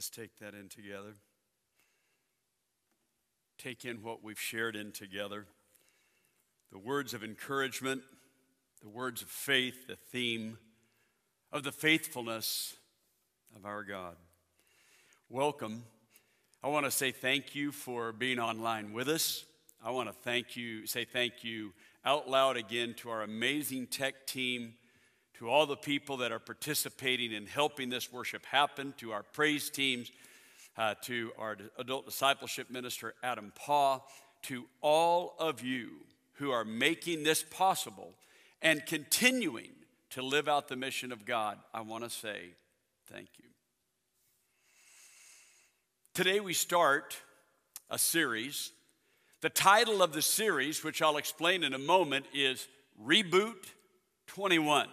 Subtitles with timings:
[0.00, 1.12] Let's take that in together.
[3.58, 5.44] Take in what we've shared in together
[6.72, 8.00] the words of encouragement,
[8.80, 10.56] the words of faith, the theme
[11.52, 12.76] of the faithfulness
[13.54, 14.16] of our God.
[15.28, 15.84] Welcome.
[16.64, 19.44] I want to say thank you for being online with us.
[19.84, 21.74] I want to thank you, say thank you
[22.06, 24.76] out loud again to our amazing tech team,
[25.40, 29.70] to all the people that are participating in helping this worship happen, to our praise
[29.70, 30.12] teams,
[30.76, 34.00] uh, to our adult discipleship minister, Adam Paw,
[34.42, 35.92] to all of you
[36.34, 38.12] who are making this possible
[38.60, 39.70] and continuing
[40.10, 42.50] to live out the mission of God, I want to say
[43.10, 43.48] thank you.
[46.12, 47.16] Today we start
[47.88, 48.72] a series.
[49.40, 52.68] The title of the series, which I'll explain in a moment, is
[53.02, 53.56] Reboot
[54.26, 54.86] 21.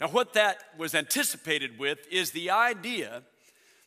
[0.00, 3.22] Now, what that was anticipated with is the idea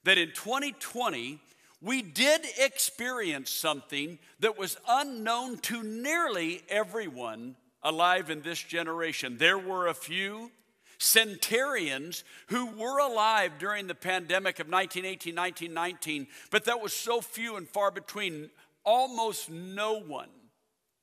[0.04, 1.40] that in 2020,
[1.82, 9.38] we did experience something that was unknown to nearly everyone alive in this generation.
[9.38, 10.52] There were a few
[11.00, 17.58] centurions who were alive during the pandemic of 1918, 1919, but that was so few
[17.58, 18.50] and far between.
[18.86, 20.30] Almost no one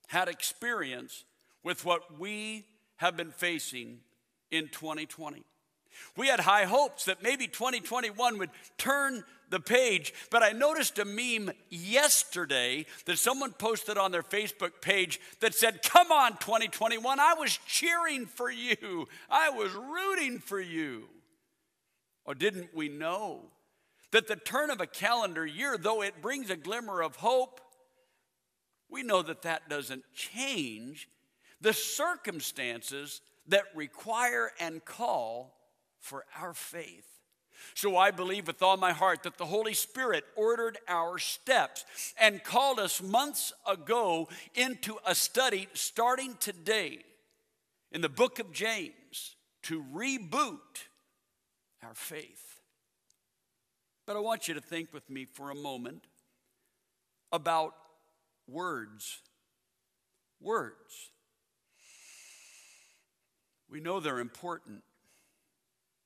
[0.08, 1.24] had experience
[1.64, 4.00] with what we have been facing
[4.50, 5.44] in 2020.
[6.16, 11.04] We had high hopes that maybe 2021 would turn the page, but I noticed a
[11.04, 17.34] meme yesterday that someone posted on their Facebook page that said, Come on, 2021, I
[17.34, 21.08] was cheering for you, I was rooting for you.
[22.24, 23.46] Or didn't we know
[24.12, 27.60] that the turn of a calendar year, though it brings a glimmer of hope,
[28.88, 31.08] we know that that doesn't change
[31.60, 33.20] the circumstances
[33.50, 35.54] that require and call
[35.98, 37.06] for our faith.
[37.74, 41.84] So I believe with all my heart that the Holy Spirit ordered our steps
[42.18, 47.00] and called us months ago into a study starting today
[47.92, 50.86] in the book of James to reboot
[51.82, 52.60] our faith.
[54.06, 56.04] But I want you to think with me for a moment
[57.30, 57.74] about
[58.48, 59.20] words.
[60.40, 61.10] Words.
[63.70, 64.82] We know they're important.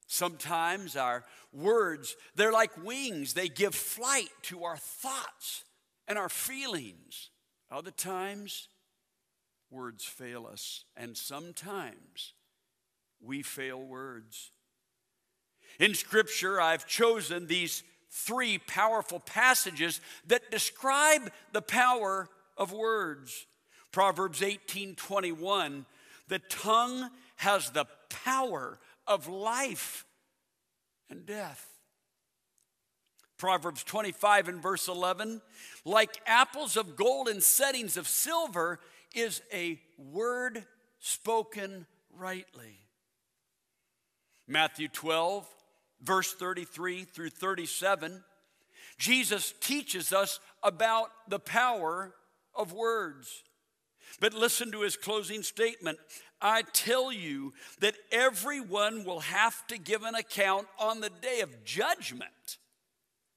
[0.07, 3.35] Sometimes our words, they're like wings.
[3.35, 5.65] They give flight to our thoughts
[6.07, 7.31] and our feelings.
[7.71, 8.69] Other times,
[9.71, 10.85] words fail us.
[10.97, 12.35] And sometimes
[13.21, 14.51] we fail words.
[15.81, 23.47] In Scripture, I've chosen these three powerful passages that describe the power of words.
[23.91, 25.87] Proverbs 18 21,
[26.29, 27.11] the tongue
[27.45, 27.85] has the
[28.25, 30.07] power of life
[31.11, 31.69] and death.
[33.37, 35.43] Proverbs 25 and verse 11
[35.85, 38.81] like apples of gold in settings of silver
[39.15, 40.65] is a word
[41.01, 41.85] spoken
[42.17, 42.79] rightly.
[44.49, 45.47] Matthew 12,
[46.03, 48.25] verse 33 through 37,
[48.97, 52.15] Jesus teaches us about the power
[52.55, 53.43] of words.
[54.21, 55.99] But listen to his closing statement
[56.41, 61.65] I tell you that everyone will have to give an account on the day of
[61.65, 62.59] judgment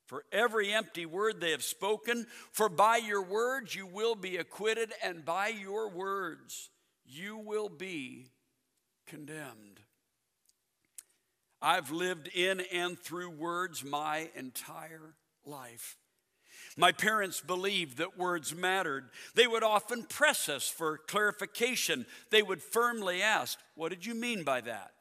[0.07, 2.25] for every empty word they have spoken.
[2.51, 6.69] For by your words you will be acquitted, and by your words
[7.05, 8.27] you will be
[9.05, 9.79] condemned.
[11.61, 15.97] I've lived in and through words my entire life.
[16.79, 19.09] My parents believed that words mattered.
[19.33, 22.05] They would often press us for clarification.
[22.29, 24.91] They would firmly ask, What did you mean by that?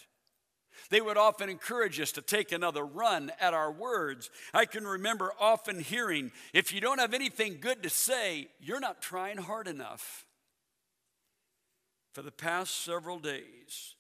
[0.89, 4.31] They would often encourage us to take another run at our words.
[4.55, 9.03] I can remember often hearing, If you don't have anything good to say, you're not
[9.03, 10.25] trying hard enough.
[12.15, 13.97] For the past several days,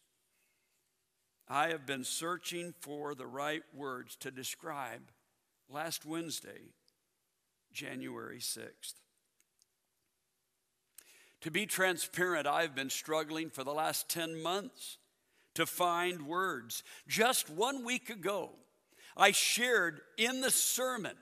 [1.46, 5.02] I have been searching for the right words to describe
[5.68, 6.72] last Wednesday
[7.76, 8.94] January 6th.
[11.42, 14.96] To be transparent, I've been struggling for the last 10 months
[15.54, 16.82] to find words.
[17.06, 18.52] Just one week ago,
[19.14, 21.16] I shared in the sermon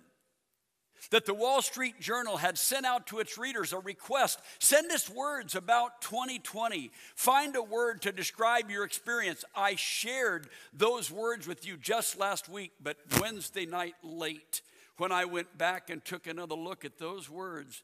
[1.11, 5.11] that the Wall Street Journal had sent out to its readers a request send us
[5.11, 6.93] words about 2020.
[7.17, 9.45] Find a word to describe your experience.
[9.57, 14.63] I shared those words with you just last week, but Wednesday night late,
[14.97, 17.83] when I went back and took another look at those words,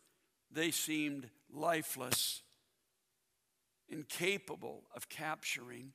[0.50, 2.42] they seemed lifeless,
[3.88, 5.92] incapable of capturing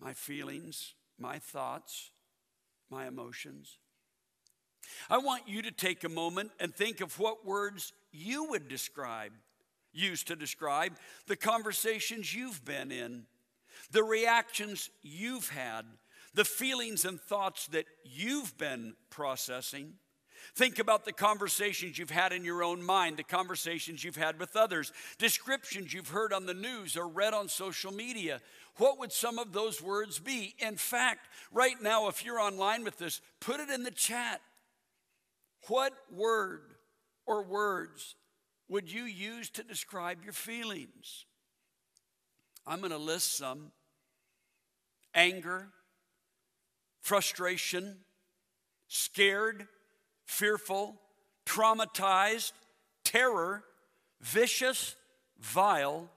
[0.00, 2.10] my feelings, my thoughts,
[2.90, 3.78] my emotions.
[5.08, 9.32] I want you to take a moment and think of what words you would describe,
[9.92, 10.94] use to describe
[11.26, 13.24] the conversations you've been in,
[13.90, 15.84] the reactions you've had,
[16.34, 19.94] the feelings and thoughts that you've been processing.
[20.54, 24.56] Think about the conversations you've had in your own mind, the conversations you've had with
[24.56, 28.40] others, descriptions you've heard on the news or read on social media.
[28.76, 30.54] What would some of those words be?
[30.58, 34.40] In fact, right now, if you're online with this, put it in the chat.
[35.68, 36.74] What word
[37.26, 38.16] or words
[38.68, 41.24] would you use to describe your feelings?
[42.66, 43.72] I'm going to list some
[45.14, 45.68] anger,
[47.04, 47.98] frustration,
[48.88, 49.68] scared,
[50.24, 50.96] fearful,
[51.44, 52.52] traumatized,
[53.04, 53.62] terror,
[54.22, 54.96] vicious,
[55.38, 56.08] vile,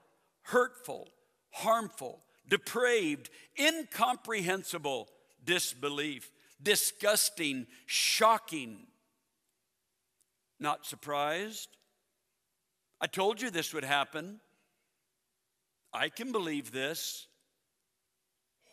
[0.44, 1.06] hurtful,
[1.50, 5.08] harmful, depraved, incomprehensible,
[5.44, 6.30] disbelief,
[6.62, 8.78] disgusting, shocking.
[10.58, 11.68] Not surprised?
[12.98, 14.40] I told you this would happen.
[15.92, 17.26] I can believe this.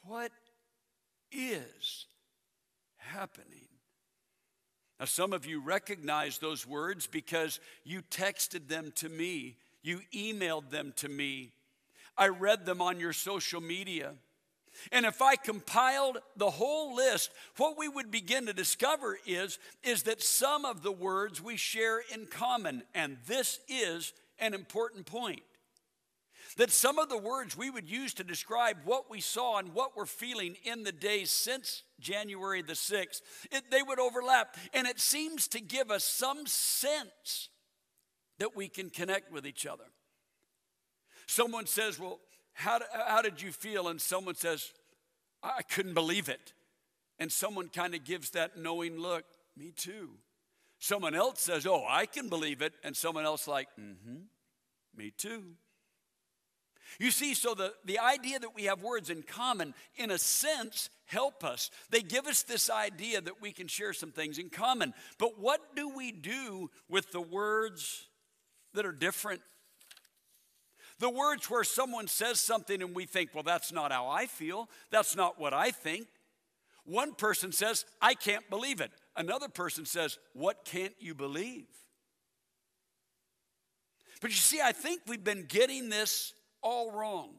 [0.05, 0.31] What
[1.35, 2.05] is
[2.97, 3.67] happening?
[4.99, 10.69] Now, some of you recognize those words because you texted them to me, you emailed
[10.69, 11.51] them to me,
[12.17, 14.13] I read them on your social media.
[14.91, 20.03] And if I compiled the whole list, what we would begin to discover is, is
[20.03, 25.43] that some of the words we share in common, and this is an important point
[26.57, 29.95] that some of the words we would use to describe what we saw and what
[29.95, 33.21] we're feeling in the days since January the 6th,
[33.51, 34.55] it, they would overlap.
[34.73, 37.49] And it seems to give us some sense
[38.39, 39.85] that we can connect with each other.
[41.27, 42.19] Someone says, Well,
[42.53, 43.87] how, how did you feel?
[43.87, 44.71] And someone says,
[45.43, 46.53] I couldn't believe it.
[47.19, 49.25] And someone kind of gives that knowing look,
[49.57, 50.11] Me too.
[50.79, 52.73] Someone else says, Oh, I can believe it.
[52.83, 54.17] And someone else, like, Mm hmm,
[54.95, 55.43] me too.
[56.99, 60.89] You see, so the, the idea that we have words in common, in a sense,
[61.05, 61.69] help us.
[61.89, 64.93] They give us this idea that we can share some things in common.
[65.17, 68.07] But what do we do with the words
[68.73, 69.41] that are different?
[70.99, 74.69] The words where someone says something and we think, well, that's not how I feel,
[74.91, 76.07] that's not what I think.
[76.85, 78.91] One person says, I can't believe it.
[79.17, 81.65] Another person says, What can't you believe?
[84.21, 86.33] But you see, I think we've been getting this
[86.65, 87.29] all wrong.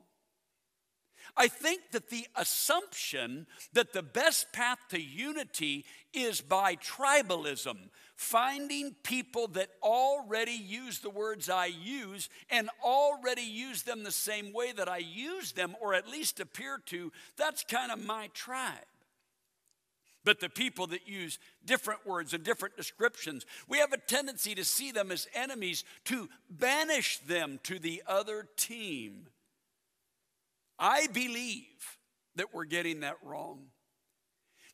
[1.36, 5.84] I think that the assumption that the best path to unity
[6.14, 7.76] is by tribalism,
[8.14, 14.52] finding people that already use the words I use and already use them the same
[14.54, 18.86] way that I use them, or at least appear to, that's kind of my tribe.
[20.26, 24.64] But the people that use different words and different descriptions, we have a tendency to
[24.64, 29.28] see them as enemies, to banish them to the other team.
[30.80, 31.96] I believe
[32.34, 33.66] that we're getting that wrong.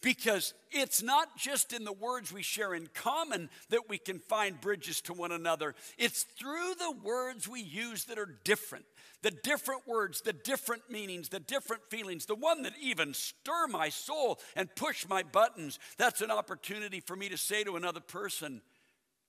[0.01, 4.59] Because it's not just in the words we share in common that we can find
[4.59, 5.75] bridges to one another.
[5.99, 8.87] It's through the words we use that are different.
[9.23, 13.89] The different words, the different meanings, the different feelings, the one that even stir my
[13.89, 15.79] soul and push my buttons.
[15.97, 18.63] That's an opportunity for me to say to another person,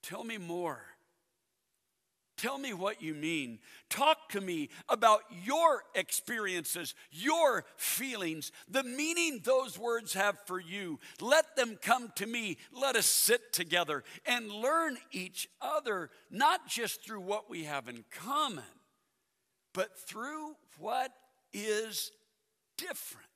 [0.02, 0.82] Tell me more.
[2.36, 3.60] Tell me what you mean.
[3.90, 11.00] Talk to me about your experiences, your feelings, the meaning those words have for you.
[11.22, 12.58] Let them come to me.
[12.74, 18.04] Let us sit together and learn each other, not just through what we have in
[18.12, 18.64] common,
[19.74, 21.12] but through what
[21.52, 22.12] is
[22.78, 23.28] different.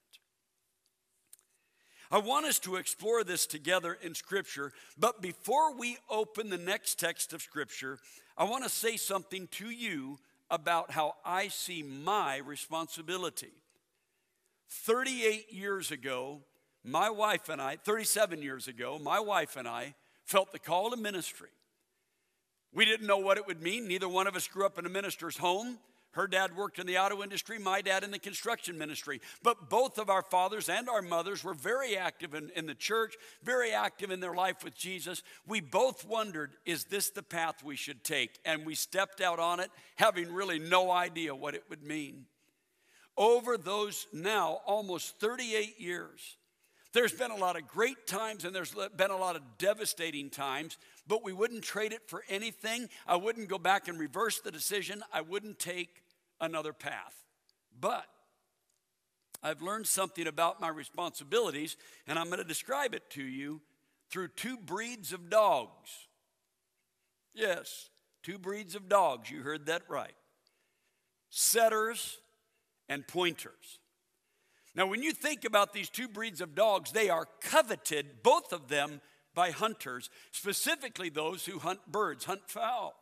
[2.10, 7.00] I want us to explore this together in Scripture, but before we open the next
[7.00, 8.00] text of Scripture,
[8.38, 13.52] I want to say something to you about how I see my responsibility.
[14.70, 16.42] 38 years ago,
[16.84, 20.98] my wife and I, 37 years ago, my wife and I felt the call to
[20.98, 21.50] ministry.
[22.74, 23.88] We didn't know what it would mean.
[23.88, 25.80] Neither one of us grew up in a minister's home.
[26.18, 29.22] Her dad worked in the auto industry, my dad in the construction ministry.
[29.44, 33.16] But both of our fathers and our mothers were very active in, in the church,
[33.44, 35.22] very active in their life with Jesus.
[35.46, 38.40] We both wondered, is this the path we should take?
[38.46, 42.26] And we stepped out on it, having really no idea what it would mean.
[43.16, 46.36] Over those now almost 38 years,
[46.94, 50.80] there's been a lot of great times and there's been a lot of devastating times,
[51.08, 52.90] but we wouldn't trade it for anything.
[53.06, 55.04] I wouldn't go back and reverse the decision.
[55.14, 56.02] I wouldn't take
[56.40, 57.16] another path.
[57.80, 58.06] But
[59.44, 61.78] I've learned something about my responsibilities,
[62.08, 63.62] and I'm going to describe it to you
[64.10, 66.08] through two breeds of dogs.
[67.34, 67.90] Yes,
[68.24, 69.30] two breeds of dogs.
[69.30, 70.16] You heard that right
[71.30, 72.20] setters
[72.90, 73.80] and pointers.
[74.76, 78.70] Now, when you think about these two breeds of dogs, they are coveted, both of
[78.70, 79.02] them,
[79.34, 82.96] by hunters, specifically those who hunt birds, hunt fowl,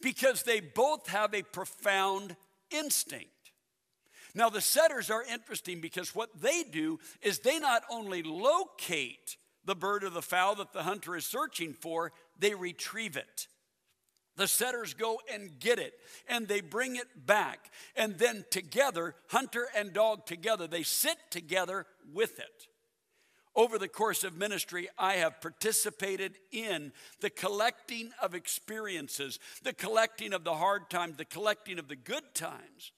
[0.00, 2.36] because they both have a profound
[2.70, 3.28] instinct.
[4.34, 9.74] Now, the setters are interesting because what they do is they not only locate the
[9.74, 13.48] bird or the fowl that the hunter is searching for, they retrieve it.
[14.36, 15.92] The setters go and get it
[16.28, 17.70] and they bring it back.
[17.96, 22.68] And then together, hunter and dog together, they sit together with it.
[23.56, 30.32] Over the course of ministry, I have participated in the collecting of experiences, the collecting
[30.32, 32.92] of the hard times, the collecting of the good times.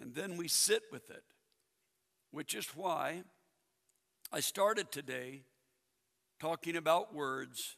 [0.00, 1.24] And then we sit with it,
[2.30, 3.24] which is why
[4.30, 5.42] I started today
[6.38, 7.76] talking about words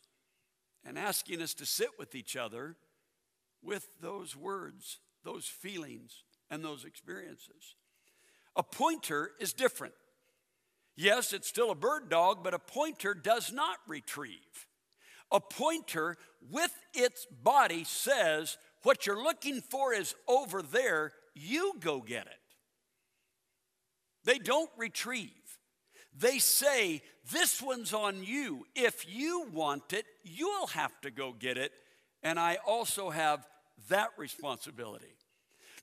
[0.85, 2.77] and asking us to sit with each other
[3.63, 7.77] with those words, those feelings, and those experiences.
[8.57, 9.95] A pointer is different.
[10.97, 14.67] Yes, it's still a bird dog, but a pointer does not retrieve.
[15.33, 16.17] A pointer
[16.51, 22.41] with its body says, What you're looking for is over there, you go get it.
[24.25, 25.31] They don't retrieve.
[26.17, 28.67] They say, This one's on you.
[28.75, 31.73] If you want it, you'll have to go get it.
[32.23, 33.47] And I also have
[33.89, 35.17] that responsibility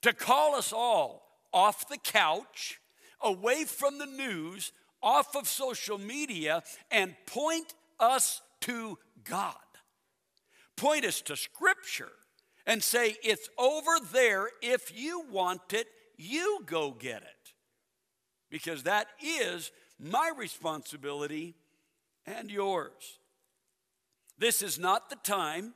[0.01, 1.23] to call us all
[1.53, 2.79] off the couch,
[3.21, 9.53] away from the news, off of social media, and point us to God.
[10.75, 12.11] Point us to Scripture
[12.65, 14.49] and say, It's over there.
[14.61, 15.87] If you want it,
[16.17, 17.53] you go get it.
[18.49, 21.55] Because that is my responsibility
[22.25, 23.19] and yours.
[24.37, 25.73] This is not the time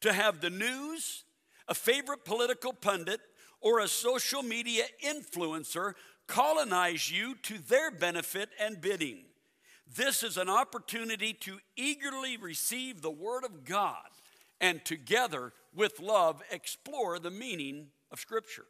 [0.00, 1.24] to have the news,
[1.68, 3.20] a favorite political pundit,
[3.60, 5.94] or a social media influencer
[6.26, 9.20] colonize you to their benefit and bidding.
[9.94, 14.08] This is an opportunity to eagerly receive the Word of God
[14.60, 18.66] and together with love explore the meaning of Scripture.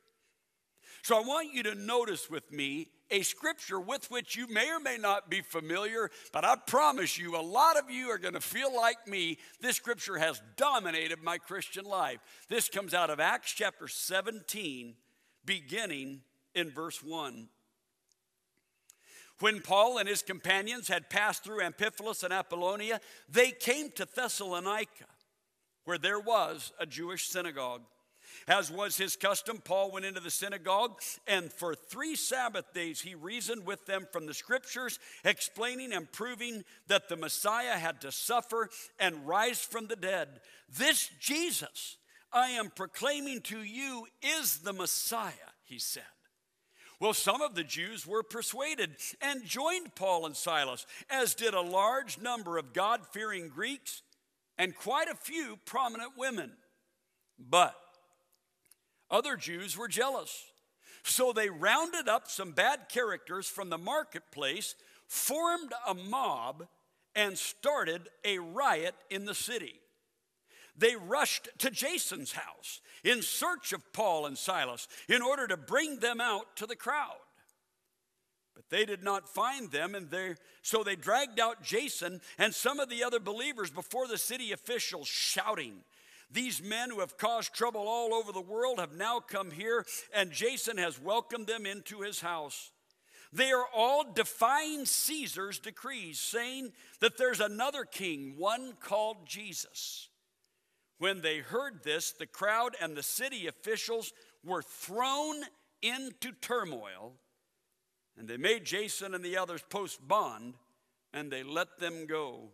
[1.03, 4.81] So I want you to notice with me a scripture with which you may or
[4.81, 8.41] may not be familiar, but I promise you, a lot of you are going to
[8.41, 9.39] feel like me.
[9.61, 12.19] This scripture has dominated my Christian life.
[12.49, 14.95] This comes out of Acts chapter 17,
[15.45, 16.23] beginning
[16.57, 17.49] in verse 1.
[19.41, 25.05] When Paul and his companions had passed through Amphipolis and Apollonia, they came to Thessalonica,
[25.85, 27.83] where there was a Jewish synagogue.
[28.49, 33.15] As was his custom, Paul went into the synagogue, and for three Sabbath days he
[33.15, 38.71] reasoned with them from the scriptures, explaining and proving that the Messiah had to suffer
[38.99, 40.41] and rise from the dead.
[40.79, 41.99] This Jesus
[42.33, 46.03] I am proclaiming to you is the Messiah, he said.
[46.99, 51.61] Well, some of the Jews were persuaded and joined Paul and Silas, as did a
[51.61, 54.03] large number of God fearing Greeks
[54.57, 56.53] and quite a few prominent women.
[57.39, 57.75] But
[59.11, 60.45] other Jews were jealous.
[61.03, 64.75] So they rounded up some bad characters from the marketplace,
[65.07, 66.67] formed a mob,
[67.15, 69.81] and started a riot in the city.
[70.77, 76.01] They rushed to Jason's house in search of Paul and Silas in order to bring
[76.01, 77.17] them out to the crowd.
[78.55, 82.81] But they did not find them, and they, so they dragged out Jason and some
[82.81, 85.85] of the other believers before the city officials, shouting,
[86.31, 90.33] these men who have caused trouble all over the world have now come here, and
[90.33, 92.73] Jason has welcomed them into his house.
[93.33, 100.09] They are all defying Caesar's decrees, saying that there's another king, one called Jesus.
[100.99, 104.13] When they heard this, the crowd and the city officials
[104.45, 105.43] were thrown
[105.83, 107.15] into turmoil,
[108.17, 110.55] and they made Jason and the others post bond,
[111.13, 112.51] and they let them go.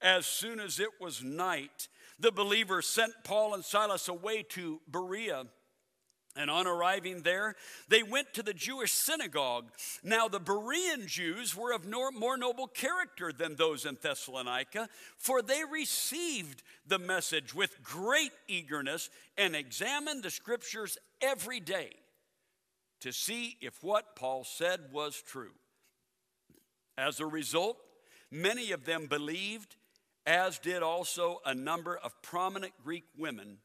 [0.00, 1.88] As soon as it was night,
[2.18, 5.46] the believers sent Paul and Silas away to Berea.
[6.34, 7.56] And on arriving there,
[7.88, 9.70] they went to the Jewish synagogue.
[10.02, 15.62] Now, the Berean Jews were of more noble character than those in Thessalonica, for they
[15.70, 21.90] received the message with great eagerness and examined the scriptures every day
[23.00, 25.52] to see if what Paul said was true.
[26.96, 27.76] As a result,
[28.30, 29.76] many of them believed
[30.24, 33.58] as did also a number of prominent Greek women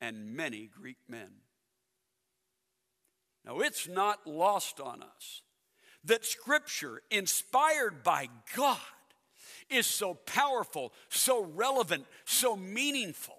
[0.00, 1.32] and many Greek men.
[3.44, 5.42] Now, it's not lost on us
[6.04, 8.78] that Scripture, inspired by God,
[9.70, 13.36] is so powerful, so relevant, so meaningful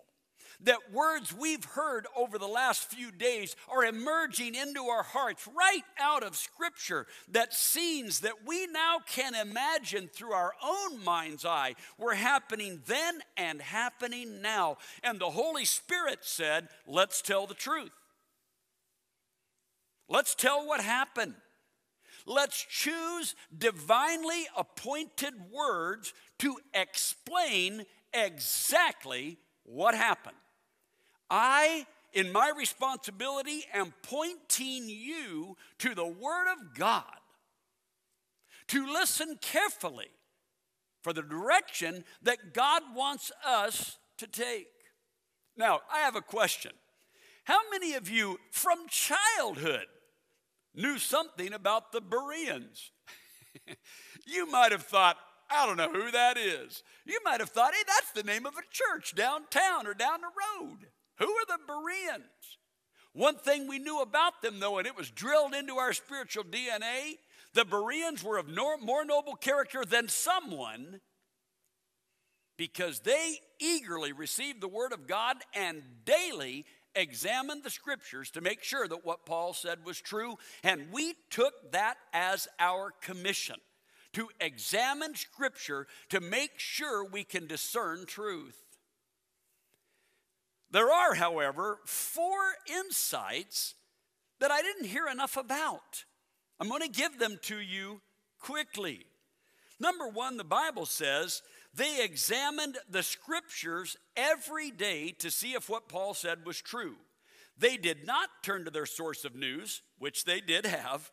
[0.61, 5.83] that words we've heard over the last few days are emerging into our hearts right
[5.99, 7.07] out of Scripture.
[7.31, 13.19] That scenes that we now can imagine through our own mind's eye were happening then
[13.37, 14.77] and happening now.
[15.03, 17.91] And the Holy Spirit said, Let's tell the truth.
[20.07, 21.35] Let's tell what happened.
[22.25, 30.37] Let's choose divinely appointed words to explain exactly what happened.
[31.29, 37.03] I, in my responsibility, am pointing you to the Word of God
[38.67, 40.09] to listen carefully
[41.03, 44.67] for the direction that God wants us to take.
[45.55, 46.71] Now, I have a question.
[47.43, 49.85] How many of you from childhood
[50.75, 52.91] knew something about the Bereans?
[54.25, 55.17] you might have thought,
[55.49, 56.83] I don't know who that is.
[57.05, 60.27] You might have thought, hey, that's the name of a church downtown or down the
[60.27, 60.87] road.
[61.19, 62.57] Who are the Bereans?
[63.13, 67.15] One thing we knew about them, though, and it was drilled into our spiritual DNA
[67.55, 70.99] the Bereans were of more noble character than someone
[72.57, 78.63] because they eagerly received the Word of God and daily examined the Scriptures to make
[78.63, 80.37] sure that what Paul said was true.
[80.63, 83.57] And we took that as our commission
[84.13, 88.57] to examine Scripture to make sure we can discern truth.
[90.71, 93.75] There are, however, four insights
[94.39, 96.05] that I didn't hear enough about.
[96.59, 98.01] I'm going to give them to you
[98.39, 99.05] quickly.
[99.79, 101.41] Number one, the Bible says
[101.75, 106.95] they examined the scriptures every day to see if what Paul said was true.
[107.57, 111.11] They did not turn to their source of news, which they did have,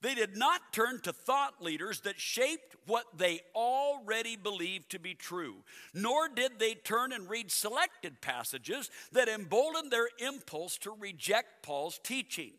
[0.00, 5.14] they did not turn to thought leaders that shaped what they already believed to be
[5.14, 5.56] true,
[5.92, 11.98] nor did they turn and read selected passages that emboldened their impulse to reject Paul's
[12.04, 12.52] teaching.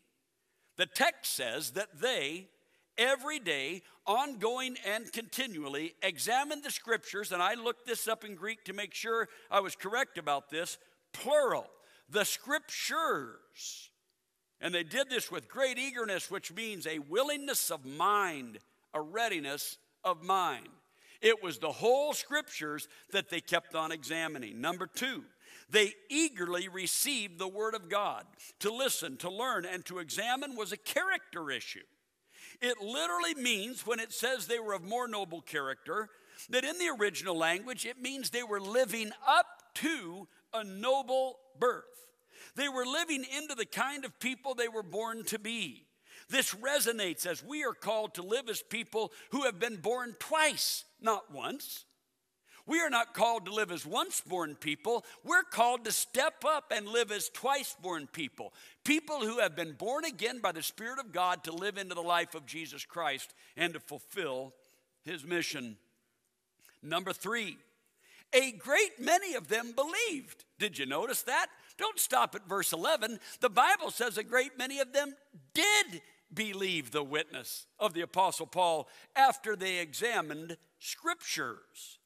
[0.76, 2.50] The text says that they,
[3.00, 8.64] every day, ongoing and continually, examined the scriptures, and I looked this up in Greek
[8.66, 10.78] to make sure I was correct about this
[11.14, 11.66] plural,
[12.08, 13.90] the scriptures
[14.62, 18.60] and they did this with great eagerness, which means a willingness of mind,
[18.94, 20.68] a readiness of mind.
[21.22, 24.62] It was the whole scriptures that they kept on examining.
[24.62, 25.24] Number two,
[25.70, 28.26] they eagerly received the word of God.
[28.60, 31.84] To listen, to learn, and to examine was a character issue.
[32.62, 36.10] It literally means, when it says they were of more noble character,
[36.50, 39.45] that in the original language, it means they were living up
[39.76, 41.86] to a noble birth.
[42.56, 45.86] They were living into the kind of people they were born to be.
[46.30, 50.86] This resonates as we are called to live as people who have been born twice,
[51.02, 51.86] not once.
[52.70, 55.04] We are not called to live as once born people.
[55.24, 58.54] We're called to step up and live as twice born people.
[58.84, 62.02] People who have been born again by the Spirit of God to live into the
[62.02, 64.54] life of Jesus Christ and to fulfill
[65.04, 65.78] his mission.
[66.84, 67.58] Number three,
[68.34, 70.46] a great many of them believed.
[70.60, 71.48] Did you notice that?
[71.80, 73.20] Don't stop at verse 11.
[73.40, 75.16] The Bible says a great many of them
[75.56, 76.02] did
[76.32, 81.99] believe the witness of the Apostle Paul after they examined scriptures.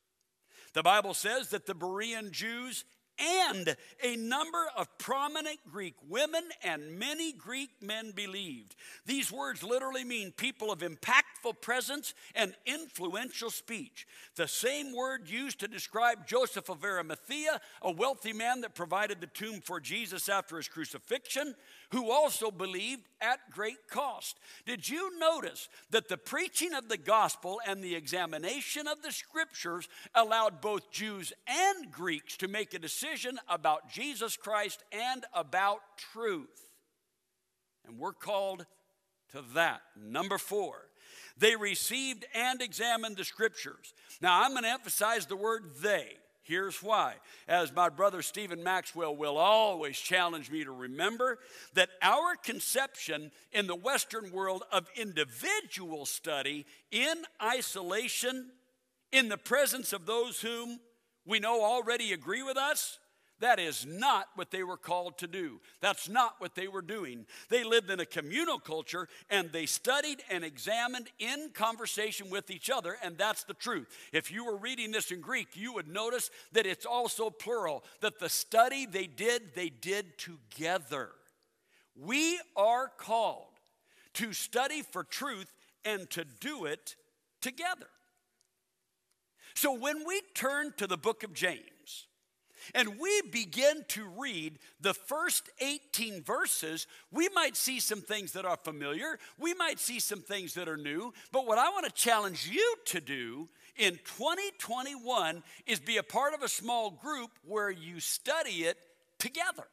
[0.73, 2.83] The Bible says that the Berean Jews
[3.23, 8.75] and a number of prominent Greek women and many Greek men believed.
[9.05, 14.07] These words literally mean people of impactful presence and influential speech.
[14.36, 19.27] The same word used to describe Joseph of Arimathea, a wealthy man that provided the
[19.27, 21.55] tomb for Jesus after his crucifixion,
[21.91, 24.39] who also believed at great cost.
[24.65, 29.88] Did you notice that the preaching of the gospel and the examination of the scriptures
[30.15, 33.12] allowed both Jews and Greeks to make a decision
[33.47, 35.80] about Jesus Christ and about
[36.13, 36.69] truth?
[37.86, 38.65] And we're called
[39.32, 39.82] to that.
[40.02, 40.76] Number four,
[41.38, 43.93] they received and examined the scriptures.
[44.21, 46.17] Now, I'm going to emphasize the word they.
[46.43, 47.15] Here's why.
[47.47, 51.39] As my brother Stephen Maxwell will always challenge me to remember,
[51.73, 58.52] that our conception in the Western world of individual study in isolation,
[59.12, 60.80] in the presence of those whom
[61.26, 62.99] we know already agree with us,
[63.39, 65.59] that is not what they were called to do.
[65.81, 67.25] That's not what they were doing.
[67.49, 72.69] They lived in a communal culture and they studied and examined in conversation with each
[72.69, 73.87] other, and that's the truth.
[74.13, 78.19] If you were reading this in Greek, you would notice that it's also plural, that
[78.19, 81.09] the study they did, they did together.
[81.95, 83.47] We are called
[84.13, 85.51] to study for truth
[85.83, 86.95] and to do it
[87.41, 87.87] together.
[89.55, 91.61] So when we turn to the book of James
[92.73, 98.45] and we begin to read the first 18 verses, we might see some things that
[98.45, 101.91] are familiar, we might see some things that are new, but what I want to
[101.91, 107.71] challenge you to do in 2021 is be a part of a small group where
[107.71, 108.78] you study it
[109.17, 109.67] together.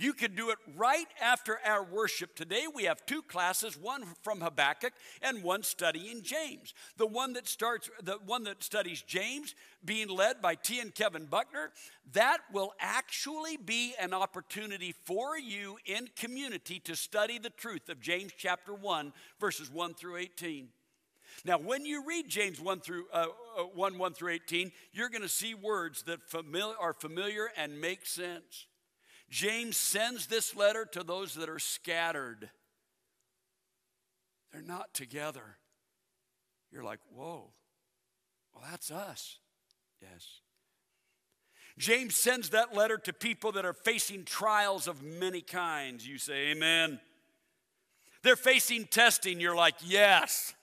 [0.00, 2.34] You could do it right after our worship.
[2.34, 6.72] Today we have two classes, one from Habakkuk and one studying James.
[6.96, 11.26] The one that starts the one that studies James being led by T and Kevin
[11.26, 11.72] Buckner,
[12.14, 18.00] that will actually be an opportunity for you in community to study the truth of
[18.00, 20.68] James chapter 1 verses 1 through 18.
[21.44, 23.26] Now, when you read James 1 through uh,
[23.58, 26.20] uh 1, 1 through 18, you're going to see words that
[26.80, 28.64] are familiar and make sense.
[29.30, 32.50] James sends this letter to those that are scattered.
[34.52, 35.56] They're not together.
[36.72, 37.50] You're like, whoa,
[38.52, 39.38] well, that's us.
[40.02, 40.40] Yes.
[41.78, 46.06] James sends that letter to people that are facing trials of many kinds.
[46.06, 47.00] You say, Amen.
[48.22, 49.40] They're facing testing.
[49.40, 50.54] You're like, Yes.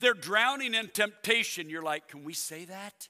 [0.00, 1.70] They're drowning in temptation.
[1.70, 3.08] You're like, Can we say that?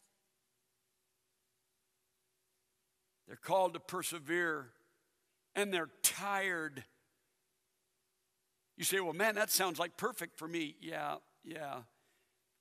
[3.32, 4.72] They're called to persevere
[5.54, 6.84] and they're tired.
[8.76, 10.76] You say, well, man, that sounds like perfect for me.
[10.82, 11.76] Yeah, yeah.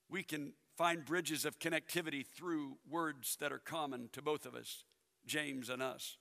[0.09, 4.85] We can find bridges of connectivity through words that are common to both of us,
[5.25, 6.15] James and us.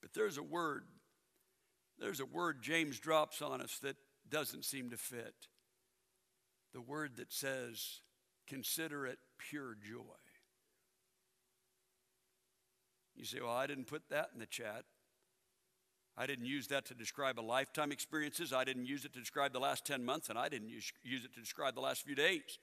[0.00, 0.84] But there's a word,
[1.98, 5.34] there's a word James drops on us that doesn't seem to fit.
[6.72, 8.00] The word that says,
[8.46, 10.00] consider it pure joy.
[13.16, 14.84] You say, Well, I didn't put that in the chat.
[16.18, 18.52] I didn't use that to describe a lifetime experiences.
[18.52, 21.34] I didn't use it to describe the last 10 months, and I didn't use, it
[21.34, 22.58] to describe the last few days.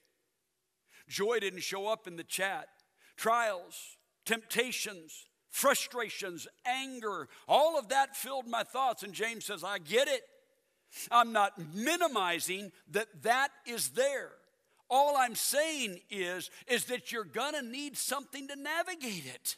[1.07, 2.67] Joy didn't show up in the chat.
[3.15, 9.03] Trials, temptations, frustrations, anger, all of that filled my thoughts.
[9.03, 10.23] And James says, I get it.
[11.11, 14.31] I'm not minimizing that that is there.
[14.89, 19.57] All I'm saying is, is that you're going to need something to navigate it.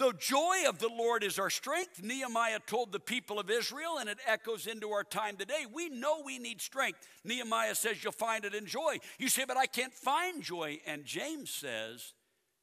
[0.00, 4.08] The joy of the Lord is our strength, Nehemiah told the people of Israel, and
[4.08, 5.66] it echoes into our time today.
[5.70, 7.06] We know we need strength.
[7.22, 8.96] Nehemiah says you'll find it in joy.
[9.18, 10.80] You say, but I can't find joy.
[10.86, 12.14] And James says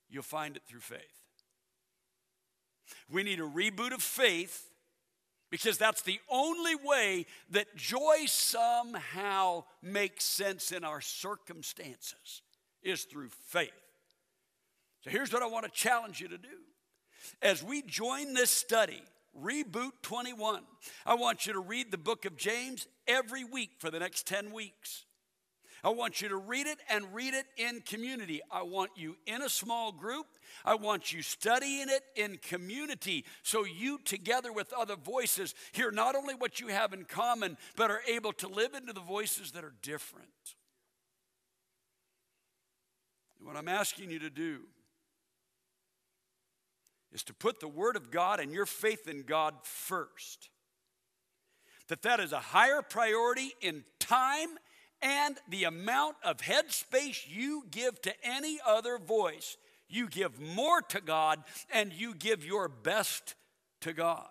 [0.09, 0.99] you'll find it through faith.
[3.07, 4.71] We need a reboot of faith
[5.51, 12.41] because that's the only way that joy somehow makes sense in our circumstances
[12.81, 13.69] is through faith.
[15.01, 16.57] So here's what I want to challenge you to do
[17.41, 19.01] as we join this study,
[19.39, 20.63] Reboot 21,
[21.05, 24.51] I want you to read the book of James every week for the next 10
[24.51, 25.05] weeks.
[25.83, 28.41] I want you to read it and read it in community.
[28.51, 30.25] I want you in a small group.
[30.65, 36.15] I want you studying it in community so you, together with other voices, hear not
[36.15, 39.63] only what you have in common, but are able to live into the voices that
[39.63, 40.27] are different.
[43.39, 44.61] What I'm asking you to do
[47.11, 50.49] is to put the Word of God and your faith in God first.
[51.87, 54.49] That that is a higher priority in time
[55.01, 59.57] and the amount of headspace you give to any other voice.
[59.87, 63.35] You give more to God and you give your best
[63.81, 64.27] to God.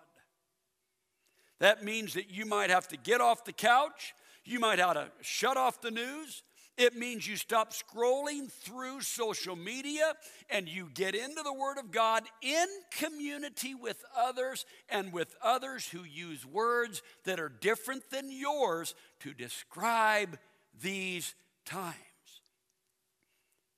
[1.60, 5.08] That means that you might have to get off the couch, you might have to
[5.22, 6.42] shut off the news,
[6.76, 10.12] it means you stop scrolling through social media
[10.50, 15.88] and you get into the Word of God in community with others and with others
[15.88, 20.38] who use words that are different than yours to describe
[20.82, 21.34] these
[21.64, 21.94] times.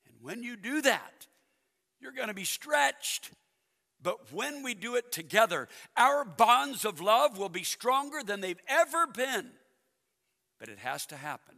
[0.06, 1.26] And when you do that,
[2.00, 3.30] you're going to be stretched.
[4.02, 8.60] But when we do it together, our bonds of love will be stronger than they've
[8.68, 9.50] ever been.
[10.58, 11.56] But it has to happen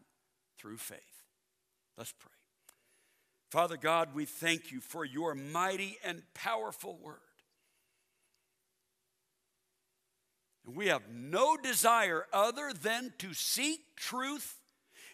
[0.59, 1.10] through faith.
[2.01, 2.33] Let's pray.
[3.51, 7.17] Father God, we thank you for your mighty and powerful word.
[10.65, 14.57] We have no desire other than to seek truth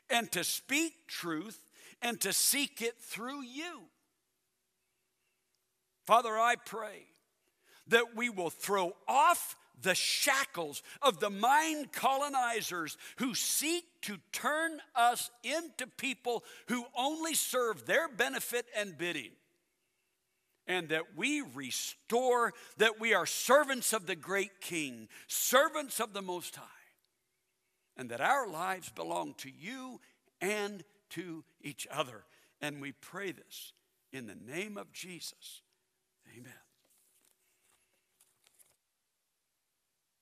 [0.08, 1.58] and to speak truth
[2.00, 3.86] and to seek it through you.
[6.04, 7.06] Father, I pray
[7.88, 14.80] that we will throw off the shackles of the mind colonizers who seek to turn
[14.94, 19.32] us into people who only serve their benefit and bidding.
[20.66, 26.22] And that we restore that we are servants of the great King, servants of the
[26.22, 26.64] Most High,
[27.96, 30.00] and that our lives belong to you
[30.40, 32.24] and to each other.
[32.60, 33.74] And we pray this
[34.12, 35.62] in the name of Jesus.
[36.36, 36.65] Amen.